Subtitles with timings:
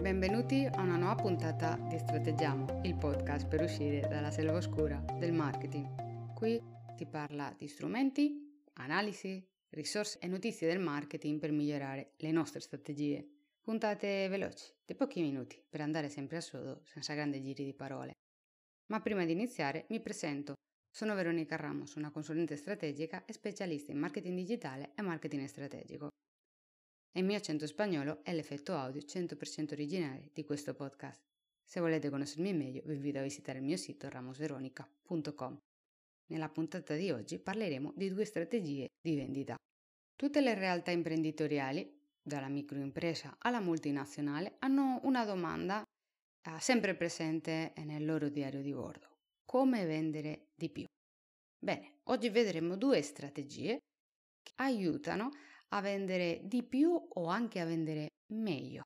[0.00, 5.32] benvenuti a una nuova puntata di Strateggiamo, il podcast per uscire dalla selva oscura del
[5.32, 6.32] marketing.
[6.34, 6.62] Qui
[6.96, 13.26] si parla di strumenti, analisi, risorse e notizie del marketing per migliorare le nostre strategie.
[13.62, 18.12] Puntate veloci, di pochi minuti, per andare sempre a sodo senza grandi giri di parole.
[18.88, 20.54] Ma prima di iniziare mi presento.
[20.90, 26.10] Sono Veronica Ramos, una consulente strategica e specialista in marketing digitale e marketing strategico
[27.12, 31.20] e il mio accento spagnolo è l'effetto audio 100% originale di questo podcast.
[31.64, 35.58] Se volete conoscermi meglio vi invito a visitare il mio sito ramosveronica.com.
[36.28, 39.56] Nella puntata di oggi parleremo di due strategie di vendita.
[40.14, 48.04] Tutte le realtà imprenditoriali, dalla microimpresa alla multinazionale, hanno una domanda eh, sempre presente nel
[48.04, 49.18] loro diario di bordo.
[49.44, 50.84] Come vendere di più?
[51.58, 53.78] Bene, oggi vedremo due strategie
[54.42, 55.30] che aiutano
[55.68, 58.82] a vendere di più o anche a vendere meglio.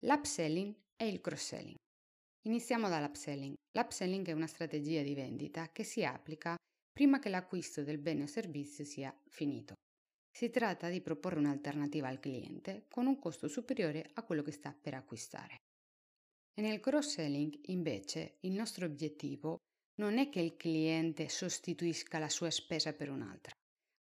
[0.00, 1.76] L'upselling e il cross-selling.
[2.46, 3.54] Iniziamo dall'upselling.
[3.72, 6.56] L'upselling è una strategia di vendita che si applica
[6.92, 9.74] prima che l'acquisto del bene o servizio sia finito.
[10.30, 14.72] Si tratta di proporre un'alternativa al cliente con un costo superiore a quello che sta
[14.72, 15.56] per acquistare.
[16.54, 19.58] E nel cross-selling, invece, il nostro obiettivo
[20.00, 23.52] non è che il cliente sostituisca la sua spesa per un'altra,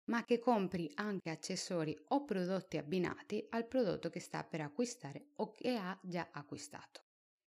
[0.08, 5.52] ma che compri anche accessori o prodotti abbinati al prodotto che sta per acquistare o
[5.52, 7.02] che ha già acquistato.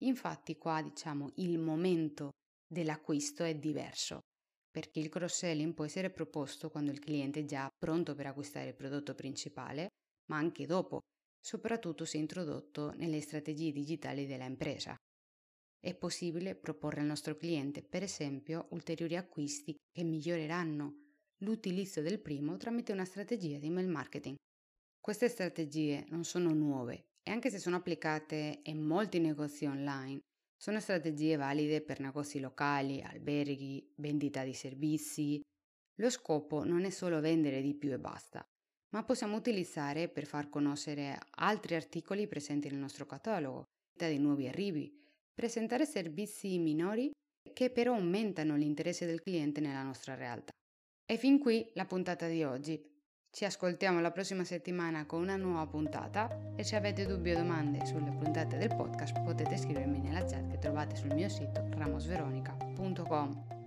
[0.02, 2.30] Infatti qua diciamo il momento
[2.66, 4.20] dell'acquisto è diverso,
[4.70, 8.74] perché il cross-selling può essere proposto quando il cliente è già pronto per acquistare il
[8.74, 9.88] prodotto principale,
[10.30, 11.00] ma anche dopo,
[11.40, 14.94] soprattutto se introdotto nelle strategie digitali della impresa.
[15.78, 21.11] È possibile proporre al nostro cliente, per esempio, ulteriori acquisti che miglioreranno
[21.42, 24.36] l'utilizzo del primo tramite una strategia di email marketing.
[25.00, 30.20] Queste strategie non sono nuove e anche se sono applicate in molti negozi online,
[30.56, 35.40] sono strategie valide per negozi locali, alberghi, vendita di servizi.
[35.96, 38.44] Lo scopo non è solo vendere di più e basta,
[38.90, 44.96] ma possiamo utilizzare per far conoscere altri articoli presenti nel nostro catalogo, di nuovi arrivi,
[45.32, 47.10] presentare servizi minori
[47.52, 50.50] che però aumentano l'interesse del cliente nella nostra realtà.
[51.04, 52.90] E fin qui la puntata di oggi.
[53.30, 57.86] Ci ascoltiamo la prossima settimana con una nuova puntata e se avete dubbi o domande
[57.86, 63.61] sulle puntate del podcast potete scrivermi nella chat che trovate sul mio sito ramosveronica.com.